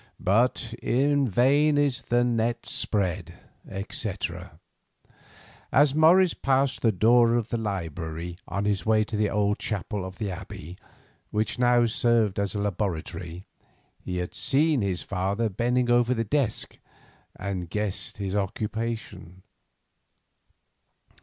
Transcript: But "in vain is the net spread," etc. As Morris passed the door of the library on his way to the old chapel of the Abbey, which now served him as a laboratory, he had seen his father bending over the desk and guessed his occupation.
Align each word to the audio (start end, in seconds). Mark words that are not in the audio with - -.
But 0.19 0.73
"in 0.81 1.27
vain 1.29 1.77
is 1.77 2.01
the 2.01 2.23
net 2.23 2.65
spread," 2.65 3.35
etc. 3.69 4.59
As 5.71 5.93
Morris 5.93 6.33
passed 6.33 6.81
the 6.81 6.91
door 6.91 7.35
of 7.35 7.49
the 7.49 7.57
library 7.59 8.39
on 8.47 8.65
his 8.65 8.83
way 8.83 9.03
to 9.03 9.15
the 9.15 9.29
old 9.29 9.59
chapel 9.59 10.03
of 10.03 10.17
the 10.17 10.31
Abbey, 10.31 10.75
which 11.29 11.59
now 11.59 11.85
served 11.85 12.39
him 12.39 12.41
as 12.41 12.55
a 12.55 12.59
laboratory, 12.59 13.45
he 14.03 14.17
had 14.17 14.33
seen 14.33 14.81
his 14.81 15.03
father 15.03 15.49
bending 15.49 15.91
over 15.91 16.15
the 16.15 16.23
desk 16.25 16.79
and 17.35 17.69
guessed 17.69 18.17
his 18.17 18.35
occupation. 18.35 19.43